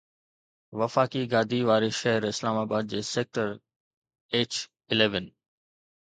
وفاقي 0.79 1.21
گادي 1.33 1.59
واري 1.69 1.91
شهر 2.01 2.21
اسلام 2.31 2.55
آباد 2.65 2.83
جي 2.91 3.01
سيڪٽر 3.11 3.47
HXI 4.49 5.25